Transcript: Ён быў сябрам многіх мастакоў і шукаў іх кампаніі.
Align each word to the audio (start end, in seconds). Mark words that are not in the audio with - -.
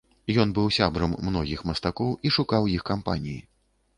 Ён 0.43 0.53
быў 0.59 0.69
сябрам 0.77 1.11
многіх 1.27 1.61
мастакоў 1.69 2.15
і 2.29 2.31
шукаў 2.37 2.71
іх 2.79 2.87
кампаніі. 2.91 3.37